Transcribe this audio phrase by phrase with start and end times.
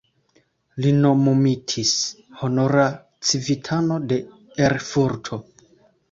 [0.83, 1.91] Li nomumitis
[2.39, 2.85] honora
[3.31, 4.17] civitano de
[4.69, 5.39] Erfurto.